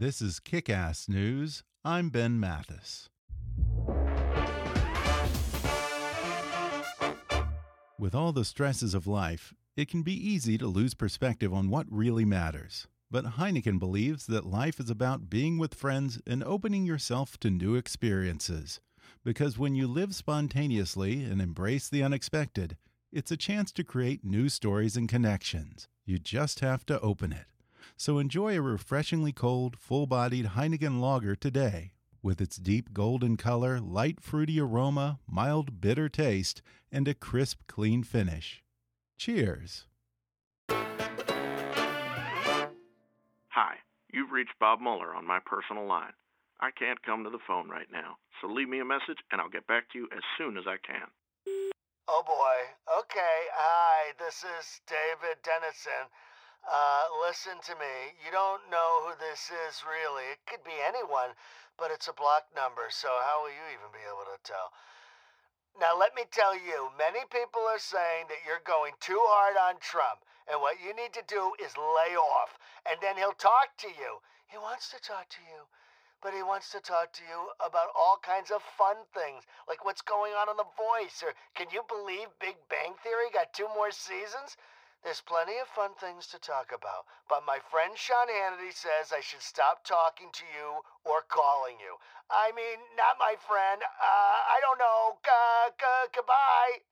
[0.00, 1.62] This is Kick-Ass News.
[1.84, 3.10] I'm Ben Mathis.
[7.98, 11.84] With all the stresses of life, it can be easy to lose perspective on what
[11.90, 12.86] really matters.
[13.10, 17.74] But Heineken believes that life is about being with friends and opening yourself to new
[17.74, 18.80] experiences.
[19.22, 22.78] Because when you live spontaneously and embrace the unexpected,
[23.12, 25.88] it's a chance to create new stories and connections.
[26.06, 27.44] You just have to open it.
[27.96, 31.92] So enjoy a refreshingly cold, full bodied Heineken lager today.
[32.22, 36.60] With its deep golden color, light fruity aroma, mild bitter taste,
[36.92, 38.62] and a crisp, clean finish.
[39.16, 39.86] Cheers.
[43.48, 43.76] Hi,
[44.12, 46.12] you've reached Bob Mueller on my personal line.
[46.60, 49.48] I can't come to the phone right now, so leave me a message and I'll
[49.48, 51.08] get back to you as soon as I can.
[52.06, 52.58] Oh boy.
[53.00, 53.38] Okay.
[53.54, 56.10] Hi, this is David Dennison.
[56.64, 58.14] Uh, listen to me.
[58.20, 60.28] You don't know who this is really.
[60.28, 61.32] It could be anyone,
[61.80, 64.72] but it's a block number, so how will you even be able to tell?
[65.78, 69.80] Now, let me tell you, many people are saying that you're going too hard on
[69.80, 70.20] Trump,
[70.50, 74.20] and what you need to do is lay off, and then he'll talk to you.
[74.46, 75.64] He wants to talk to you,
[76.20, 80.02] but he wants to talk to you about all kinds of fun things, like what's
[80.02, 83.90] going on on The Voice, or can you believe Big Bang Theory got two more
[83.94, 84.60] seasons?
[85.02, 89.20] There's plenty of fun things to talk about, but my friend Sean Hannity says I
[89.20, 91.96] should stop talking to you or calling you.
[92.30, 93.80] I mean, not my friend.
[93.82, 95.16] Uh, I don't know.
[95.24, 96.84] Uh, goodbye.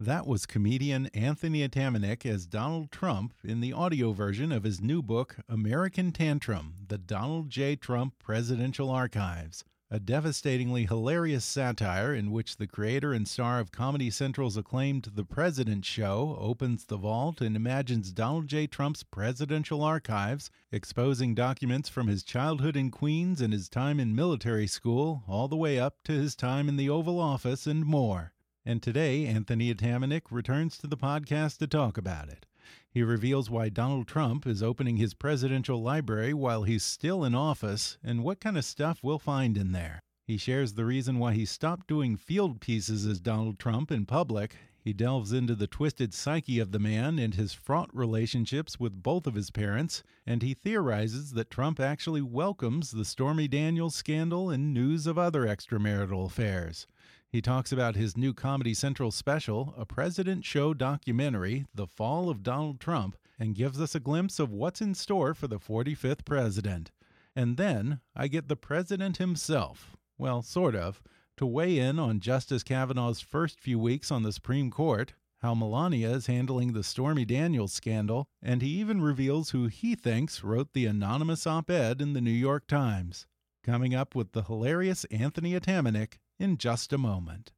[0.00, 5.02] That was comedian Anthony Atamanuik as Donald Trump in the audio version of his new
[5.02, 7.76] book, American Tantrum The Donald J.
[7.76, 14.08] Trump Presidential Archives a devastatingly hilarious satire in which the creator and star of Comedy
[14.08, 18.68] Central's acclaimed The President Show opens the vault and imagines Donald J.
[18.68, 24.68] Trump's presidential archives, exposing documents from his childhood in Queens and his time in military
[24.68, 28.32] school, all the way up to his time in the Oval Office and more.
[28.64, 32.46] And today, Anthony Atamanuik returns to the podcast to talk about it.
[32.90, 37.98] He reveals why Donald Trump is opening his presidential library while he's still in office
[38.02, 40.00] and what kind of stuff we'll find in there.
[40.24, 44.56] He shares the reason why he stopped doing field pieces as Donald Trump in public.
[44.82, 49.26] He delves into the twisted psyche of the man and his fraught relationships with both
[49.26, 54.72] of his parents, and he theorizes that Trump actually welcomes the Stormy Daniels scandal and
[54.72, 56.86] news of other extramarital affairs.
[57.32, 62.42] He talks about his new Comedy Central special, a President Show documentary, The Fall of
[62.42, 66.90] Donald Trump, and gives us a glimpse of what's in store for the 45th president.
[67.36, 71.00] And then I get the president himself, well, sort of,
[71.36, 76.10] to weigh in on Justice Kavanaugh's first few weeks on the Supreme Court, how Melania
[76.10, 80.86] is handling the Stormy Daniels scandal, and he even reveals who he thinks wrote the
[80.86, 83.28] anonymous op ed in the New York Times.
[83.62, 87.52] Coming up with the hilarious Anthony Atamanuik in just a moment.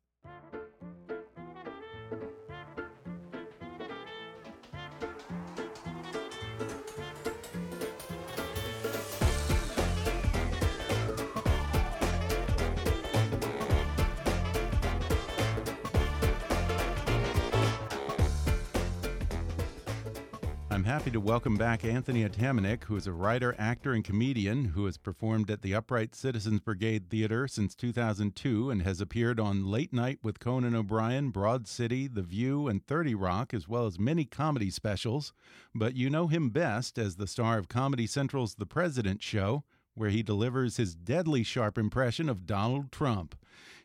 [20.83, 24.87] I'm happy to welcome back Anthony Atamanuik, who is a writer, actor, and comedian who
[24.87, 29.93] has performed at the Upright Citizens Brigade Theater since 2002 and has appeared on Late
[29.93, 34.25] Night with Conan O'Brien, Broad City, The View, and 30 Rock, as well as many
[34.25, 35.33] comedy specials.
[35.73, 39.63] But you know him best as the star of Comedy Central's The President Show,
[39.95, 43.37] where he delivers his deadly sharp impression of Donald Trump.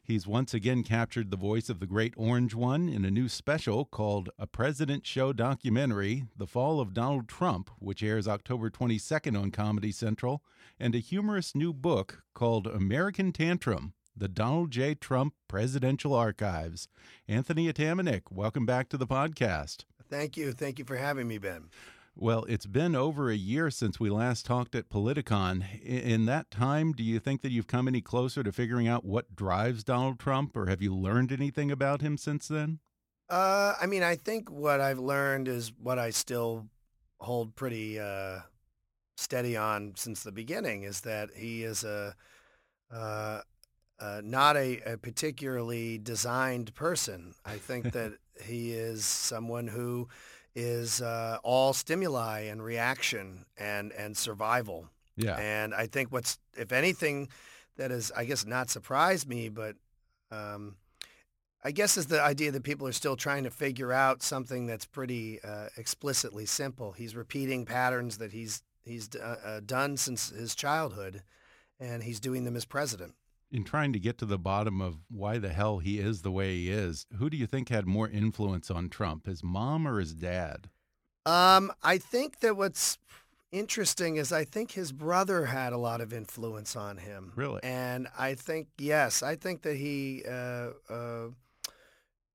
[0.07, 3.83] He's once again captured the voice of the great Orange One in a new special
[3.83, 9.51] called A President Show Documentary The Fall of Donald Trump, which airs October 22nd on
[9.51, 10.42] Comedy Central,
[10.80, 14.95] and a humorous new book called American Tantrum The Donald J.
[14.95, 16.88] Trump Presidential Archives.
[17.27, 19.83] Anthony Atamanuik, welcome back to the podcast.
[20.10, 20.53] Thank you.
[20.53, 21.65] Thank you for having me, Ben.
[22.19, 25.84] Well, it's been over a year since we last talked at Politicon.
[25.84, 29.36] In that time, do you think that you've come any closer to figuring out what
[29.36, 32.80] drives Donald Trump, or have you learned anything about him since then?
[33.30, 36.66] Uh, I mean, I think what I've learned is what I still
[37.19, 38.40] hold pretty uh,
[39.16, 42.16] steady on since the beginning is that he is a
[42.92, 43.42] uh,
[44.00, 47.36] uh, not a, a particularly designed person.
[47.46, 50.08] I think that he is someone who
[50.57, 54.89] is uh, all stimuli and reaction and and survival.
[55.15, 55.38] Yeah.
[55.38, 57.30] And I think what's if anything
[57.77, 59.75] that is I guess not surprised me, but
[60.31, 60.75] um,
[61.63, 64.86] I guess is the idea that people are still trying to figure out something that's
[64.86, 66.92] pretty uh, explicitly simple.
[66.92, 71.21] He's repeating patterns that he's he's uh, uh done since his childhood,
[71.80, 73.13] and he's doing them as president
[73.52, 76.56] in trying to get to the bottom of why the hell he is the way
[76.56, 80.14] he is, who do you think had more influence on Trump, his mom or his
[80.14, 80.70] dad?
[81.26, 82.98] Um, I think that what's
[83.52, 87.32] interesting is I think his brother had a lot of influence on him.
[87.36, 87.62] Really?
[87.64, 91.28] And I think yes, I think that he, uh, uh,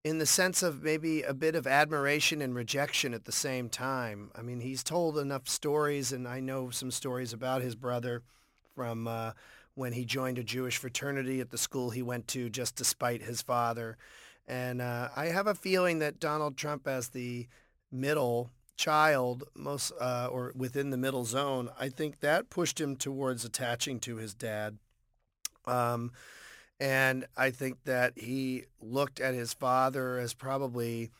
[0.04, 4.30] in the sense of maybe a bit of admiration and rejection at the same time.
[4.34, 8.22] I mean, he's told enough stories, and I know some stories about his brother
[8.74, 9.06] from.
[9.06, 9.32] Uh,
[9.74, 13.42] when he joined a Jewish fraternity at the school he went to just despite his
[13.42, 13.96] father.
[14.46, 17.46] And uh, I have a feeling that Donald Trump, as the
[17.90, 23.44] middle child, most uh, or within the middle zone, I think that pushed him towards
[23.44, 24.78] attaching to his dad.
[25.66, 26.10] Um,
[26.80, 31.10] and I think that he looked at his father as probably,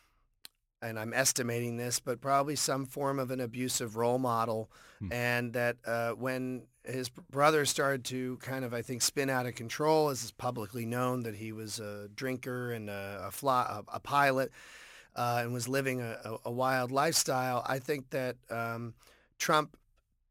[0.83, 4.69] and I'm estimating this, but probably some form of an abusive role model.
[4.99, 5.13] Hmm.
[5.13, 9.55] And that uh, when his brother started to kind of, I think, spin out of
[9.55, 13.97] control, as is publicly known that he was a drinker and a, a, fly, a,
[13.97, 14.51] a pilot
[15.15, 17.65] uh, and was living a, a, wild lifestyle.
[17.67, 18.95] I think that um,
[19.39, 19.77] Trump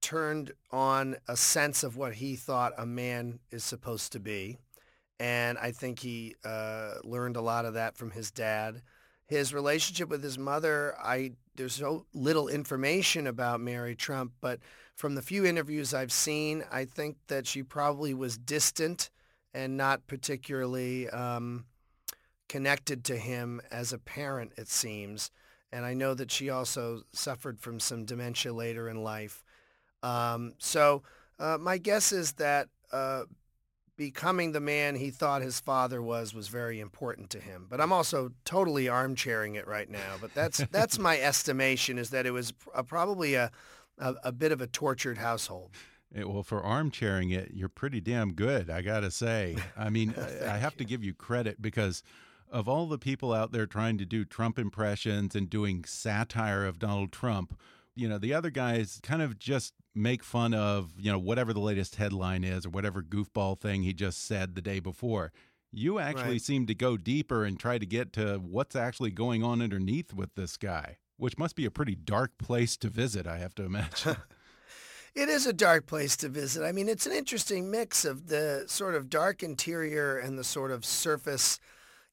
[0.02, 4.58] turned on a sense of what he thought a man is supposed to be.
[5.20, 8.82] And I think he uh, learned a lot of that from his dad.
[9.32, 14.60] His relationship with his mother, I there's so little information about Mary Trump, but
[14.98, 19.10] from the few interviews I've seen, I think that she probably was distant
[19.54, 21.64] and not particularly um,
[22.50, 25.32] connected to him as a parent, it seems.
[25.72, 29.46] And I know that she also suffered from some dementia later in life.
[30.04, 31.04] Um, so
[31.40, 33.24] uh, my guess is that uh,
[34.02, 37.68] becoming the man he thought his father was was very important to him.
[37.70, 40.16] But I'm also totally armchairing it right now.
[40.20, 43.52] But that's that's my estimation is that it was a, uh, probably a
[44.00, 45.70] a, a bit of a tortured household.
[46.12, 49.58] It, well, for armchairing it, you're pretty damn good, I got to say.
[49.78, 50.16] I mean,
[50.48, 52.02] I have to give you credit because
[52.52, 56.80] of all the people out there trying to do Trump impressions and doing satire of
[56.80, 57.56] Donald Trump,
[57.96, 61.60] you know, the other guys kind of just make fun of, you know, whatever the
[61.60, 65.32] latest headline is or whatever goofball thing he just said the day before.
[65.74, 66.42] You actually right.
[66.42, 70.36] seem to go deeper and try to get to what's actually going on underneath with
[70.36, 74.18] this guy which must be a pretty dark place to visit, I have to imagine.
[75.16, 76.64] it is a dark place to visit.
[76.64, 80.72] I mean, it's an interesting mix of the sort of dark interior and the sort
[80.72, 81.60] of surface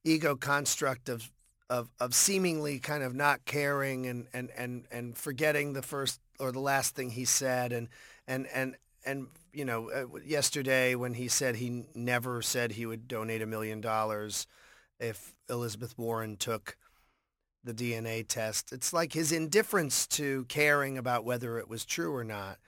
[0.04, 1.32] ego construct of
[1.70, 6.52] of, of seemingly kind of not caring and, and, and, and forgetting the first or
[6.52, 7.88] the last thing he said and
[8.26, 13.08] and and and you know uh, yesterday when he said he never said he would
[13.08, 14.46] donate a million dollars
[15.00, 16.76] if Elizabeth Warren took
[17.64, 18.72] the DNA test.
[18.72, 22.58] It's like his indifference to caring about whether it was true or not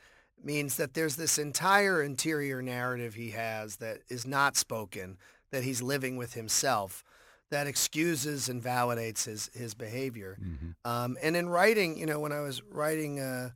[0.43, 5.19] means that there's this entire interior narrative he has that is not spoken,
[5.51, 7.05] that he's living with himself,
[7.51, 10.39] that excuses and validates his, his behavior.
[10.41, 10.71] Mm-hmm.
[10.85, 13.51] Um, and in writing, you know, when I was writing uh,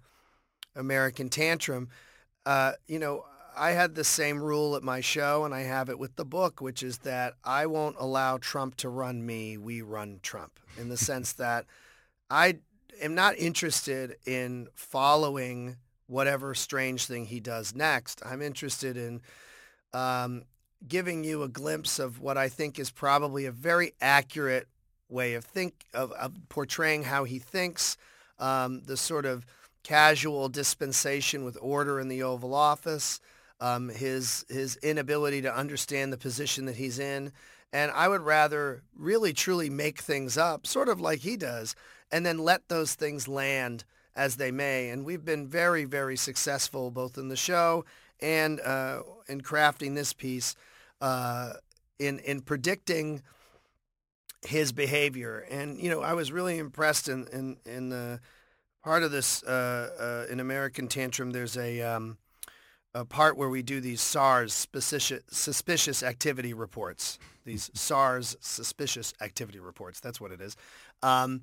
[0.74, 1.88] American Tantrum,
[2.44, 3.24] uh, you know,
[3.56, 6.60] I had the same rule at my show, and I have it with the book,
[6.60, 9.56] which is that I won't allow Trump to run me.
[9.56, 11.66] We run Trump in the sense that
[12.28, 12.58] I
[13.00, 18.22] am not interested in following whatever strange thing he does next.
[18.26, 19.22] I'm interested in
[19.92, 20.42] um,
[20.88, 24.68] giving you a glimpse of what I think is probably a very accurate
[25.08, 27.96] way of think of, of portraying how he thinks,
[28.38, 29.46] um, the sort of
[29.82, 33.20] casual dispensation with order in the Oval Office,
[33.60, 37.32] um, his his inability to understand the position that he's in,
[37.74, 41.74] And I would rather really truly make things up, sort of like he does,
[42.12, 43.82] and then let those things land
[44.14, 44.90] as they may.
[44.90, 47.84] And we've been very, very successful both in the show
[48.20, 50.54] and uh, in crafting this piece
[51.04, 51.52] uh,
[51.98, 53.22] in in predicting
[54.46, 55.44] his behavior.
[55.50, 58.20] And you know, I was really impressed in in in the
[58.82, 61.30] part of this uh, uh, in American Tantrum.
[61.30, 62.16] There's a um,
[62.94, 67.18] a part where we do these SARS suspicious, suspicious activity reports.
[67.44, 70.00] These SARS suspicious activity reports.
[70.00, 70.56] That's what it is.
[71.02, 71.42] Um,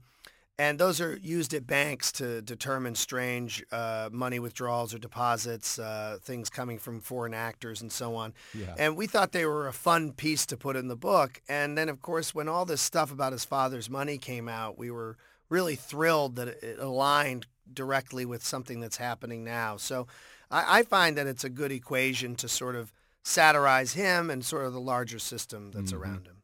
[0.61, 6.19] and those are used at banks to determine strange uh, money withdrawals or deposits, uh,
[6.21, 8.35] things coming from foreign actors and so on.
[8.53, 8.75] Yeah.
[8.77, 11.41] And we thought they were a fun piece to put in the book.
[11.49, 14.91] And then, of course, when all this stuff about his father's money came out, we
[14.91, 15.17] were
[15.49, 19.77] really thrilled that it aligned directly with something that's happening now.
[19.77, 20.05] So
[20.51, 24.67] I, I find that it's a good equation to sort of satirize him and sort
[24.67, 26.03] of the larger system that's mm-hmm.
[26.03, 26.40] around him.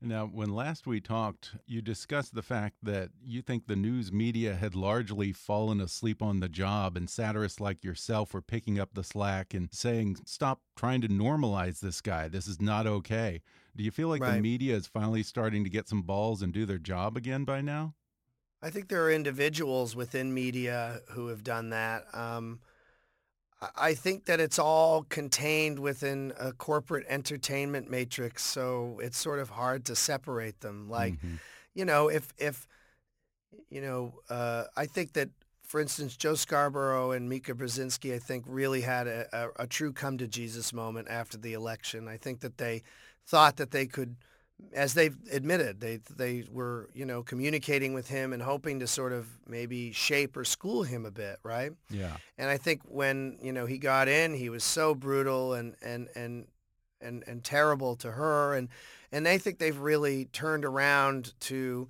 [0.00, 4.54] Now, when last we talked, you discussed the fact that you think the news media
[4.54, 9.02] had largely fallen asleep on the job, and satirists like yourself were picking up the
[9.02, 12.28] slack and saying, Stop trying to normalize this guy.
[12.28, 13.42] This is not okay.
[13.74, 14.34] Do you feel like right.
[14.34, 17.60] the media is finally starting to get some balls and do their job again by
[17.60, 17.94] now?
[18.62, 22.04] I think there are individuals within media who have done that.
[22.12, 22.60] Um,
[23.76, 29.50] I think that it's all contained within a corporate entertainment matrix, so it's sort of
[29.50, 30.88] hard to separate them.
[30.88, 31.36] Like, mm-hmm.
[31.74, 32.68] you know, if if
[33.68, 35.30] you know, uh, I think that,
[35.62, 39.92] for instance, Joe Scarborough and Mika Brzezinski, I think, really had a, a, a true
[39.92, 42.06] come to Jesus moment after the election.
[42.06, 42.82] I think that they
[43.26, 44.16] thought that they could
[44.72, 49.12] as they've admitted, they they were you know communicating with him and hoping to sort
[49.12, 51.72] of maybe shape or school him a bit, right?
[51.90, 52.16] Yeah.
[52.36, 56.08] And I think when you know he got in, he was so brutal and and
[56.14, 56.46] and
[57.00, 58.68] and and terrible to her, and
[59.12, 61.88] and they think they've really turned around to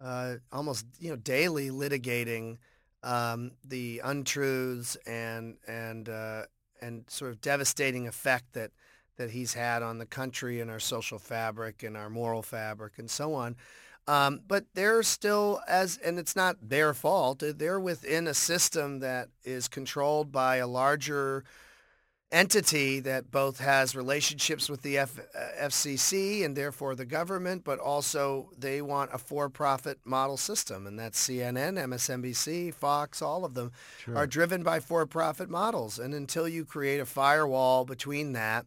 [0.00, 2.58] uh, almost you know daily litigating
[3.02, 6.42] um, the untruths and and uh,
[6.80, 8.70] and sort of devastating effect that
[9.18, 13.10] that he's had on the country and our social fabric and our moral fabric and
[13.10, 13.54] so on.
[14.06, 17.42] Um, but they're still as, and it's not their fault.
[17.44, 21.44] They're within a system that is controlled by a larger
[22.30, 27.78] entity that both has relationships with the F- uh, FCC and therefore the government, but
[27.78, 33.72] also they want a for-profit model system, and that's CNN, MSNBC, Fox, all of them
[33.98, 34.16] sure.
[34.16, 35.98] are driven by for-profit models.
[35.98, 38.66] And until you create a firewall between that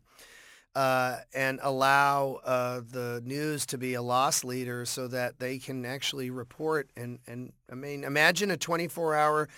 [0.76, 5.86] uh, and allow uh, the news to be a loss leader so that they can
[5.86, 9.50] actually report and, and I mean imagine a 24-hour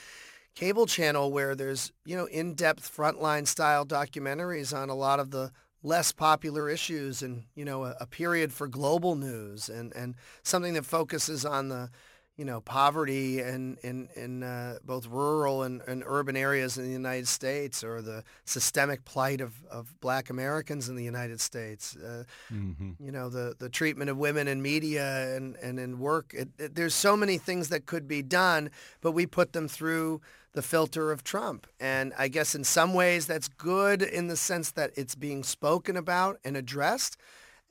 [0.55, 5.51] cable channel where there's you know in-depth frontline style documentaries on a lot of the
[5.84, 10.74] less popular issues and you know a, a period for global news and and something
[10.74, 11.89] that focuses on the
[12.37, 16.91] you know, poverty in in, in uh, both rural and, and urban areas in the
[16.91, 21.95] United States, or the systemic plight of, of Black Americans in the United States.
[21.95, 22.91] Uh, mm-hmm.
[22.99, 26.33] You know, the, the treatment of women in media and, and in work.
[26.33, 28.71] It, it, there's so many things that could be done,
[29.01, 30.21] but we put them through
[30.53, 31.67] the filter of Trump.
[31.79, 35.97] And I guess in some ways that's good in the sense that it's being spoken
[35.97, 37.17] about and addressed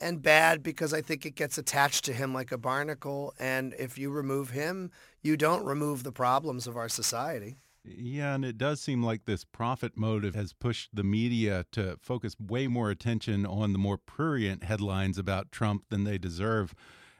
[0.03, 3.35] and bad because I think it gets attached to him like a barnacle.
[3.39, 4.91] And if you remove him,
[5.23, 7.57] you don't remove the problems of our society.
[7.85, 12.37] Yeah, and it does seem like this profit motive has pushed the media to focus
[12.39, 16.75] way more attention on the more prurient headlines about Trump than they deserve.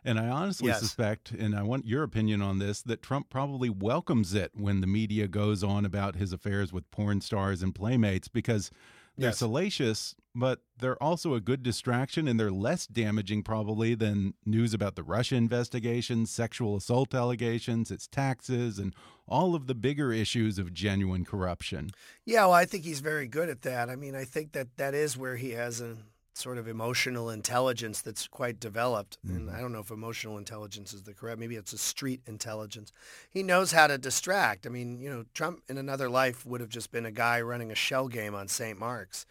[0.05, 0.81] And I honestly yes.
[0.81, 4.87] suspect, and I want your opinion on this, that Trump probably welcomes it when the
[4.87, 8.71] media goes on about his affairs with porn stars and playmates because
[9.17, 9.39] they're yes.
[9.39, 14.97] salacious, but they're also a good distraction and they're less damaging probably than news about
[14.97, 18.95] the Russia investigation, sexual assault allegations, its taxes, and
[19.29, 21.91] all of the bigger issues of genuine corruption.
[22.25, 23.91] Yeah, well, I think he's very good at that.
[23.91, 25.97] I mean, I think that that is where he has a
[26.35, 29.19] sort of emotional intelligence that's quite developed.
[29.27, 29.37] Mm-hmm.
[29.37, 32.93] And I don't know if emotional intelligence is the correct, maybe it's a street intelligence.
[33.31, 34.67] He knows how to distract.
[34.67, 37.71] I mean, you know, Trump in another life would have just been a guy running
[37.71, 38.79] a shell game on St.
[38.79, 39.27] Mark's.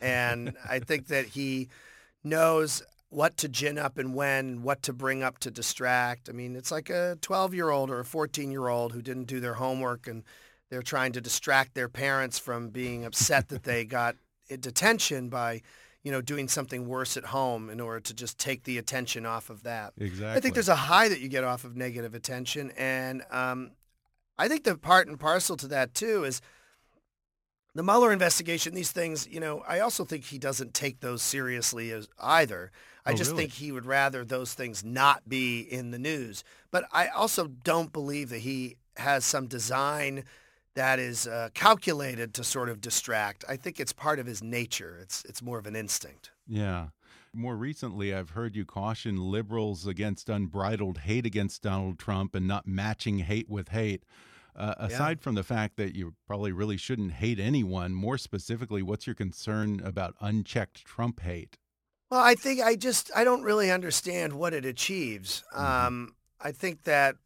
[0.00, 1.68] And I think that he
[2.22, 6.28] knows what to gin up and when, what to bring up to distract.
[6.28, 10.24] I mean, it's like a 12-year-old or a 14-year-old who didn't do their homework and
[10.68, 14.16] they're trying to distract their parents from being upset that they got
[14.48, 15.62] detention by
[16.04, 19.50] you know, doing something worse at home in order to just take the attention off
[19.50, 19.92] of that.
[19.98, 20.36] Exactly.
[20.36, 23.72] I think there's a high that you get off of negative attention, and um,
[24.38, 26.40] I think the part and parcel to that too is
[27.74, 28.74] the Mueller investigation.
[28.74, 32.70] These things, you know, I also think he doesn't take those seriously as either.
[33.06, 33.44] I Oh, just really?
[33.44, 36.44] think he would rather those things not be in the news.
[36.70, 40.24] But I also don't believe that he has some design
[40.74, 43.44] that is uh, calculated to sort of distract.
[43.48, 44.98] I think it's part of his nature.
[45.00, 46.30] It's it's more of an instinct.
[46.46, 46.88] Yeah.
[47.32, 52.66] More recently, I've heard you caution liberals against unbridled hate against Donald Trump and not
[52.66, 54.04] matching hate with hate.
[54.56, 59.04] Uh, aside from the fact that you probably really shouldn't hate anyone, more specifically, what's
[59.04, 61.58] your concern about unchecked Trump hate?
[62.08, 65.42] Well, I think I just I don't really understand what it achieves.
[65.52, 67.16] Um, I think that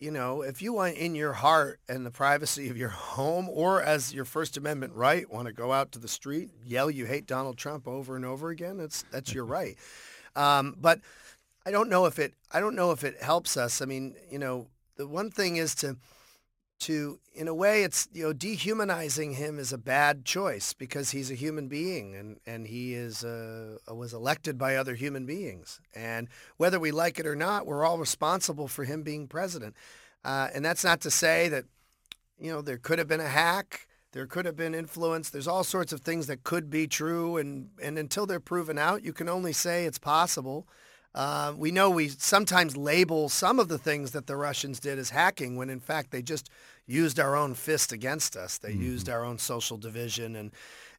[0.00, 3.82] you know if you want in your heart and the privacy of your home, or
[3.82, 7.26] as your First Amendment right, want to go out to the street, yell you hate
[7.26, 9.76] Donald Trump over and over again, that's that's your right.
[10.34, 11.00] Um, but
[11.66, 13.82] I don't know if it I don't know if it helps us.
[13.82, 14.66] I mean, you know,
[14.96, 15.96] the one thing is to
[16.80, 21.30] to in a way it's you know dehumanizing him is a bad choice because he's
[21.30, 25.80] a human being and and he is uh, was elected by other human beings.
[25.94, 29.76] And whether we like it or not we're all responsible for him being president.
[30.24, 31.64] Uh, and that's not to say that
[32.38, 35.62] you know there could have been a hack there could have been influence there's all
[35.62, 37.36] sorts of things that could be true.
[37.36, 40.66] And and until they're proven out you can only say it's possible
[41.14, 45.10] uh, we know we sometimes label some of the things that the Russians did as
[45.10, 46.50] hacking when in fact they just
[46.86, 48.58] used our own fist against us.
[48.58, 50.52] They used our own social division and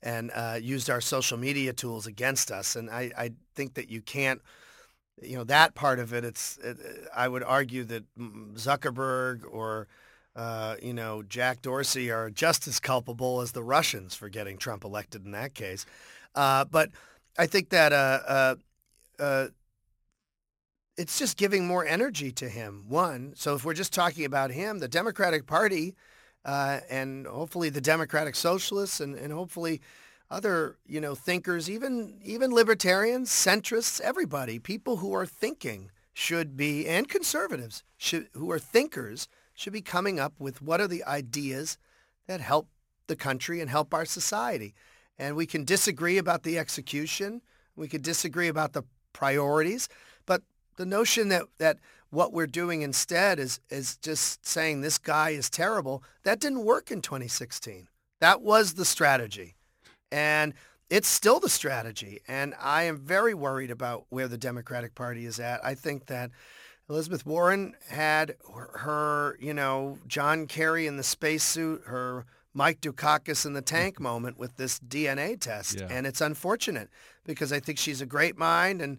[0.04, 2.76] and uh, used our social media tools against us.
[2.76, 4.42] And I, I think that you can't,
[5.22, 6.24] you know, that part of it.
[6.24, 6.78] It's it,
[7.16, 9.88] I would argue that Zuckerberg or
[10.36, 14.84] uh, you know Jack Dorsey are just as culpable as the Russians for getting Trump
[14.84, 15.86] elected in that case.
[16.36, 16.90] Uh, but
[17.38, 18.56] I think that uh, uh,
[19.20, 19.48] uh,
[20.98, 22.86] it's just giving more energy to him.
[22.88, 25.96] One, so if we're just talking about him, the Democratic Party,
[26.44, 29.82] uh, and hopefully the Democratic Socialists, and, and hopefully
[30.30, 36.88] other you know thinkers, even even libertarians, centrists, everybody, people who are thinking should be,
[36.88, 41.78] and conservatives should who are thinkers should be coming up with what are the ideas
[42.28, 42.68] that help
[43.08, 44.74] the country and help our society.
[45.20, 47.42] And we can disagree about the execution.
[47.76, 49.90] We could disagree about the priorities,
[50.82, 51.78] the notion that, that
[52.10, 56.90] what we're doing instead is, is just saying this guy is terrible, that didn't work
[56.90, 57.88] in 2016.
[58.20, 59.54] That was the strategy.
[60.12, 60.56] And
[60.90, 62.22] it's still the strategy.
[62.28, 65.64] And I am very worried about where the Democratic Party is at.
[65.64, 66.32] I think that
[66.90, 68.36] Elizabeth Warren had
[68.78, 74.40] her, you know, John Kerry in the spacesuit, her Mike Dukakis in the tank moment
[74.40, 75.80] with this DNA test.
[75.80, 75.90] Yeah.
[75.92, 76.90] And it's unfortunate
[77.24, 78.98] because I think she's a great mind and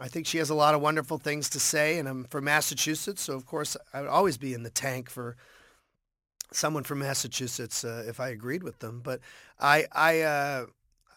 [0.00, 1.98] I think she has a lot of wonderful things to say.
[1.98, 5.36] And I'm from Massachusetts, so of course I would always be in the tank for
[6.50, 9.00] someone from Massachusetts uh, if I agreed with them.
[9.02, 9.20] But
[9.60, 10.66] I, I, uh,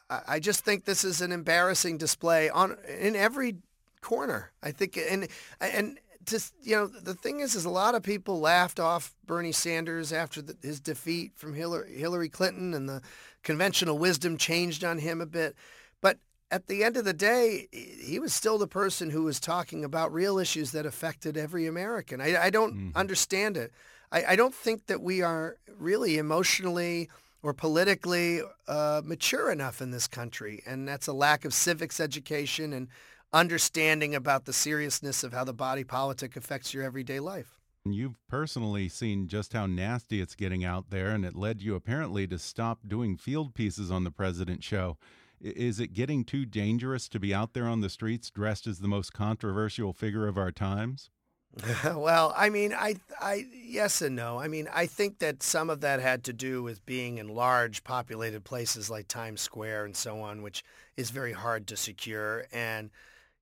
[0.10, 3.58] I just think this is an embarrassing display on in every
[4.02, 4.52] corner.
[4.62, 5.28] I think, and
[5.60, 9.52] and just you know, the thing is, is a lot of people laughed off Bernie
[9.52, 13.02] Sanders after the, his defeat from Hillary, Hillary Clinton, and the
[13.44, 15.56] conventional wisdom changed on him a bit.
[16.02, 16.20] But
[16.52, 20.14] at the end of the day, he was still the person who was talking about
[20.14, 22.22] real issues that affected every American.
[22.22, 23.72] I, I don't understand it.
[24.12, 27.10] I, I don't think that we are really emotionally
[27.42, 32.74] or politically uh, mature enough in this country, and that's a lack of civics education
[32.74, 32.88] and
[33.34, 37.60] understanding about the seriousness of how the body politic affects your everyday life.
[37.84, 42.26] You've personally seen just how nasty it's getting out there, and it led you apparently
[42.28, 44.98] to stop doing field pieces on the President Show.
[45.46, 48.88] Is it getting too dangerous to be out there on the streets dressed as the
[48.88, 51.12] most controversial figure of our times?
[51.86, 54.40] well, I mean, I, I, yes and no.
[54.40, 57.84] I mean, I think that some of that had to do with being in large
[57.84, 60.64] populated places like Times Square and so on, which
[60.98, 62.46] is very hard to secure.
[62.52, 62.90] And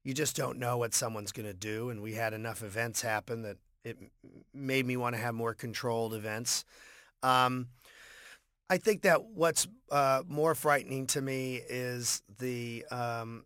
[0.03, 1.89] you just don't know what someone's going to do.
[1.89, 3.97] And we had enough events happen that it
[4.53, 6.65] made me want to have more controlled events.
[7.23, 7.67] Um,
[8.69, 13.45] I think that what's uh, more frightening to me is the um,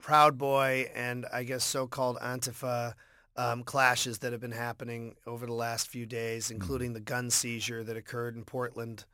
[0.00, 2.94] Proud Boy and I guess so-called Antifa
[3.36, 7.82] um, clashes that have been happening over the last few days, including the gun seizure
[7.84, 9.04] that occurred in Portland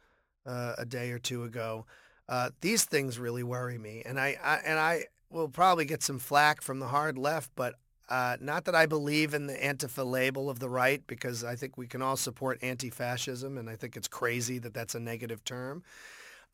[0.45, 1.87] uh, a day or two ago.
[2.29, 6.19] Uh, these things really worry me, and I, I and I will probably get some
[6.19, 7.75] flack from the hard left, but
[8.09, 11.77] uh, not that I believe in the Antifa label of the right, because I think
[11.77, 15.83] we can all support anti-fascism, and I think it's crazy that that's a negative term.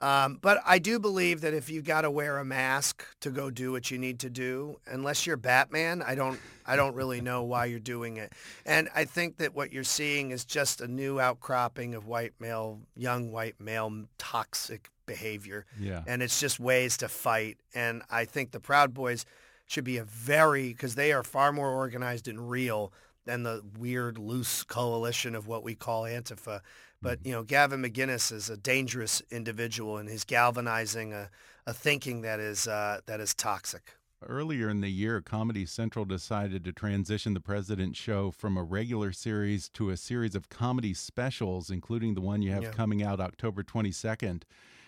[0.01, 3.49] Um, but I do believe that if you've got to wear a mask to go
[3.49, 7.45] do what you need to do, unless you're Batman, I don't, I don't really know
[7.45, 8.33] why you're doing it.
[8.67, 12.81] And I think that what you're seeing is just a new outcropping of white male,
[12.97, 15.65] young white male toxic behavior.
[15.79, 16.03] Yeah.
[16.07, 17.59] And it's just ways to fight.
[17.75, 19.25] And I think the Proud Boys
[19.67, 22.93] should be a very, because they are far more organized and real
[23.25, 26.61] than the weird, loose coalition of what we call Antifa.
[27.01, 31.31] But, you know, Gavin McInnes is a dangerous individual and he's galvanizing a,
[31.67, 33.95] a thinking that is, uh, that is toxic.
[34.27, 39.13] Earlier in the year, Comedy Central decided to transition the President Show from a regular
[39.13, 42.71] series to a series of comedy specials, including the one you have Yeah.
[42.71, 44.45] coming out October 22nd.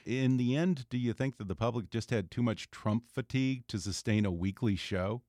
[0.07, 3.65] In the end, do you think that the public just had too much Trump fatigue
[3.67, 5.23] to sustain a weekly show?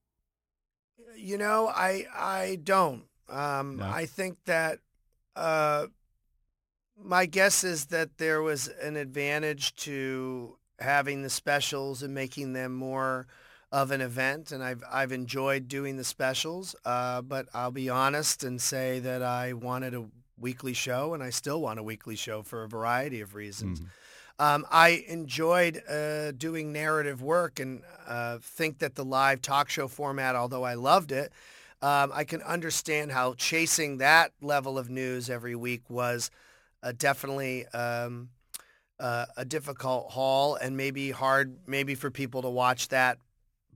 [1.15, 3.05] You know, I I don't.
[3.27, 3.85] Um, No?
[3.89, 4.79] I think that
[5.35, 5.87] uh,
[6.95, 12.73] my guess is that there was an advantage to having the specials and making them
[12.75, 13.25] more
[13.71, 16.75] of an event, and I've I've enjoyed doing the specials.
[16.85, 20.05] Uh, but I'll be honest and say that I wanted a
[20.39, 23.79] weekly show, and I still want a weekly show for a variety of reasons.
[23.81, 23.87] Mhm.
[24.39, 29.87] Um, I enjoyed uh, doing narrative work and uh, think that the live talk show
[29.87, 31.31] format, although I loved it,
[31.81, 36.29] um, I can understand how chasing that level of news every week was
[36.83, 38.29] uh, definitely um,
[38.99, 43.17] uh, a difficult haul and maybe hard, maybe for people to watch that.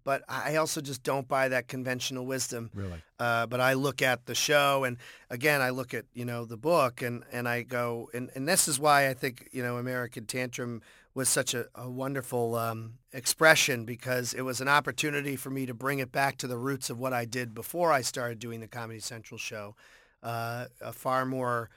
[0.03, 2.71] But I also just don't buy that conventional wisdom.
[2.73, 3.01] Really?
[3.19, 4.97] Uh, but I look at the show, and
[5.29, 8.67] again, I look at you know the book, and and I go, and and this
[8.67, 10.81] is why I think you know American Tantrum
[11.13, 15.73] was such a, a wonderful um, expression because it was an opportunity for me to
[15.73, 18.67] bring it back to the roots of what I did before I started doing the
[18.67, 19.75] Comedy Central show,
[20.23, 21.69] uh, a far more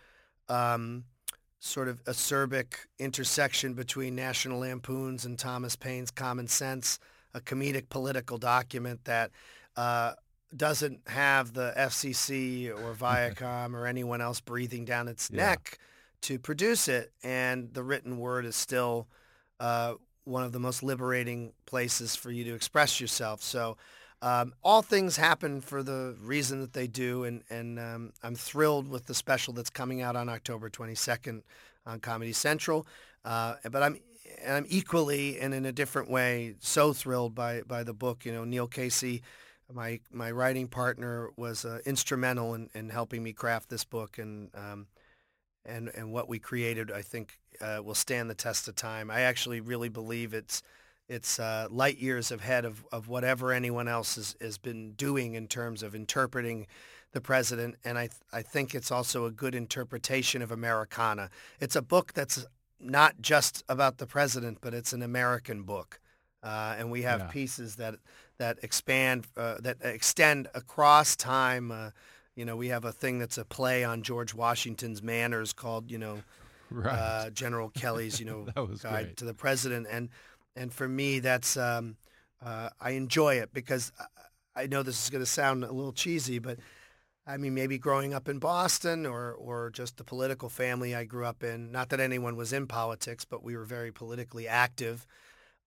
[0.48, 1.04] um,
[1.58, 6.98] sort of acerbic intersection between National Lampoons and Thomas Paine's Common Sense,
[7.34, 9.30] a comedic political document that
[9.76, 10.12] uh,
[10.56, 15.46] doesn't have the FCC or Viacom or anyone else breathing down its Yeah.
[15.46, 15.78] neck
[16.22, 19.08] to produce it, and the written word is still
[19.60, 19.94] uh,
[20.24, 23.42] one of the most liberating places for you to express yourself.
[23.42, 23.76] So.
[24.22, 28.88] Um, all things happen for the reason that they do, and, and um, I'm thrilled
[28.88, 31.42] with the special that's coming out on October 22nd
[31.84, 32.86] on Comedy Central.
[33.22, 33.98] Uh, but I'm
[34.44, 38.24] and I'm equally and in a different way so thrilled by by the book.
[38.24, 39.22] You know, Neil Casey,
[39.72, 44.50] my my writing partner, was uh, instrumental in, in helping me craft this book, and
[44.54, 44.86] um,
[45.64, 49.10] and and what we created, I think, uh, will stand the test of time.
[49.10, 50.62] I actually really believe it's
[51.08, 55.46] it's uh, light years ahead of, of whatever anyone else has, has been doing in
[55.48, 56.66] terms of interpreting
[57.12, 57.76] the president.
[57.84, 61.30] And I, th- I think it's also a good interpretation of Americana.
[61.60, 62.46] It's a book that's
[62.84, 66.00] not just about the president, but it's an American book.
[66.42, 67.26] Uh, and we have Yeah.
[67.28, 67.94] pieces that,
[68.38, 71.70] that expand, uh, that extend across time.
[71.70, 71.90] Uh,
[72.36, 75.98] you know, we have a thing that's a play on George Washington's manners called, you
[75.98, 76.22] know,
[76.70, 76.98] Right.
[76.98, 78.46] uh, General Kelly's, you know,
[78.82, 79.16] guide great.
[79.18, 80.08] to the president, and
[80.56, 81.96] and for me, that's um,
[82.44, 84.04] uh, I enjoy it because I-
[84.56, 86.58] I know this is going to sound a little cheesy, but
[87.26, 91.24] I mean, maybe growing up in Boston or or just the political family I grew
[91.24, 91.72] up in.
[91.72, 95.06] Not that anyone was in politics, but we were very politically active.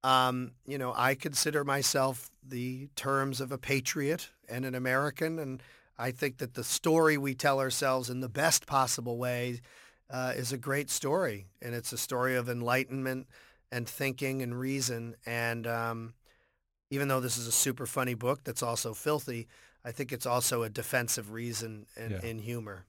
[0.03, 5.63] Um, you know, I consider myself the terms of a patriot and an American, and
[5.97, 9.61] I think that the story we tell ourselves in the best possible way
[10.09, 13.27] uh, is a great story, and it's a story of enlightenment
[13.71, 15.15] and thinking and reason.
[15.25, 16.13] And um,
[16.91, 19.47] even though this is a super funny book that's also filthy,
[19.87, 22.21] I think it's also a defensive reason and Yeah.
[22.21, 22.87] in humor.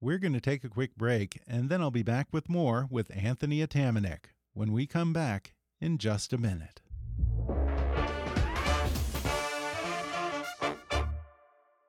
[0.00, 3.14] We're going to take a quick break, and then I'll be back with more with
[3.14, 6.80] Anthony Atamanuik when we come back in just a minute.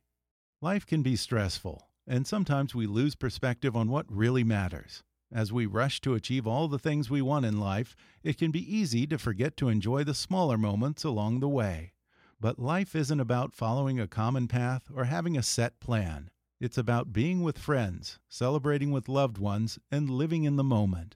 [0.61, 5.05] Life can be stressful, and sometimes we lose perspective on what really matters.
[5.31, 8.77] As we rush to achieve all the things we want in life, it can be
[8.77, 11.92] easy to forget to enjoy the smaller moments along the way.
[12.43, 16.29] But life isn't about following a common path or having a set plan.
[16.59, 21.15] It's about being with friends, celebrating with loved ones, and living in the moment.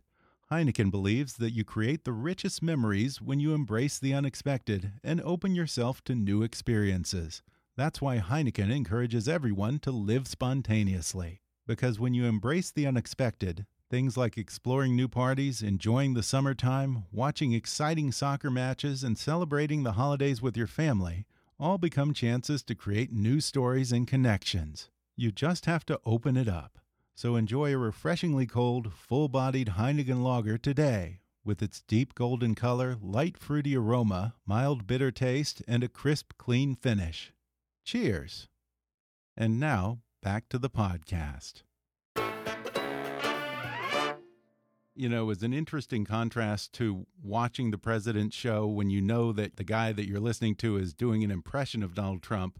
[0.52, 5.56] Heineken believes that you create the richest memories when you embrace the unexpected and open
[5.56, 7.42] yourself to new experiences.
[7.76, 11.40] That's why Heineken encourages everyone to live spontaneously.
[11.66, 17.52] Because when you embrace the unexpected, things like exploring new parties, enjoying the summertime, watching
[17.52, 21.26] exciting soccer matches, and celebrating the holidays with your family
[21.58, 24.90] all become chances to create new stories and connections.
[25.16, 26.78] You just have to open it up.
[27.14, 32.96] So enjoy a refreshingly cold, full bodied Heineken lager today with its deep golden color,
[33.00, 37.32] light fruity aroma, mild bitter taste, and a crisp, clean finish.
[37.84, 38.48] Cheers!
[39.36, 41.62] And now, back to the podcast.
[44.96, 49.56] You know, is an interesting contrast to watching the president show when you know that
[49.56, 52.58] the guy that you're listening to is doing an impression of Donald Trump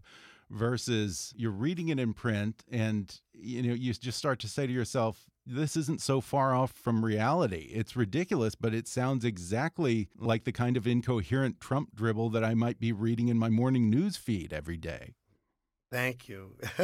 [0.49, 4.71] versus you're reading it in print and you know you just start to say to
[4.71, 7.69] yourself this isn't so far off from reality.
[7.73, 12.53] It's ridiculous, but it sounds exactly like the kind of incoherent Trump dribble that I
[12.53, 15.13] might be reading in my morning news feed every day.
[15.89, 16.57] Thank you.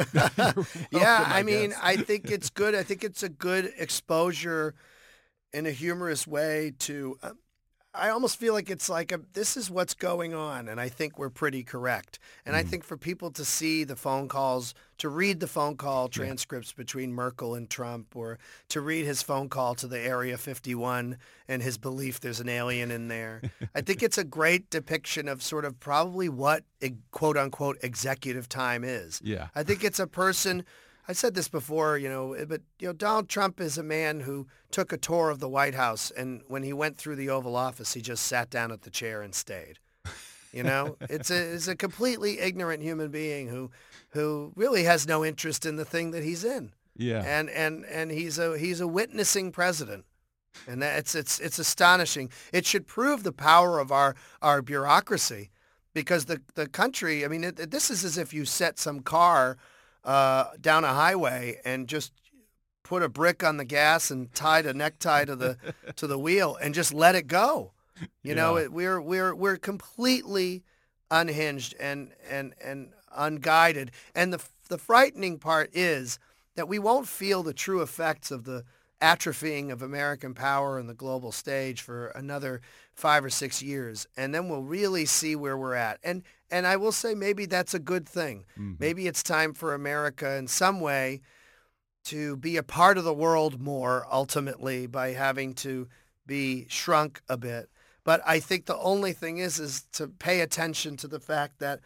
[0.90, 2.74] yeah, I, I mean, I think it's good.
[2.74, 4.74] I think it's a good exposure
[5.54, 7.16] in a humorous way to.
[7.22, 7.30] Uh,
[7.96, 11.16] I almost feel like it's like a, this is what's going on, and I think
[11.16, 12.18] we're pretty correct.
[12.44, 12.58] And mm.
[12.58, 16.72] I think for people to see the phone calls, to read the phone call transcripts
[16.72, 16.82] yeah.
[16.82, 18.40] between Merkel and Trump, or
[18.70, 22.90] to read his phone call to the Area 51 and his belief there's an alien
[22.90, 23.42] in there,
[23.76, 26.64] I think it's a great depiction of sort of probably what
[27.12, 29.20] quote unquote executive time is.
[29.22, 30.64] Yeah, I think it's a person
[31.06, 34.20] I said this before, you know, eh, but you know, Donald Trump is a man
[34.20, 37.56] who took a tour of the White House, and when he went through the Oval
[37.56, 39.78] Office, he just sat down at the chair and stayed.
[40.52, 43.70] You know, it's a it's a completely ignorant human being who
[44.10, 46.72] who really has no interest in the thing that he's in.
[46.96, 50.04] Yeah, and and and he's a he's a witnessing president.
[50.68, 52.30] And that's it's it's astonishing.
[52.52, 55.50] It should prove the power of our our bureaucracy,
[55.92, 57.24] because the the country.
[57.24, 59.58] I mean, it, this is as if you set some car
[60.04, 62.12] uh, down a highway and just
[62.82, 65.56] put a brick on the gas and tied a necktie to the
[65.96, 67.72] to the wheel and just let it go.
[68.22, 68.34] You yeah.
[68.34, 70.62] know, it, we're we're we're completely
[71.10, 73.90] unhinged and and and unguided.
[74.14, 76.18] And the the frightening part is
[76.56, 78.64] that we won't feel the true effects of the
[79.02, 82.60] atrophying of American power on the global stage for another
[82.94, 85.98] five or six years, and then we'll really see where we're at.
[86.02, 88.44] And and I will say maybe that's a good thing.
[88.58, 88.74] Mm-hmm.
[88.78, 91.20] Maybe it's time for America in some way
[92.04, 95.88] to be a part of the world more ultimately by having to
[96.26, 97.70] be shrunk a bit.
[98.04, 101.80] But I think the only thing is is to pay attention to the fact that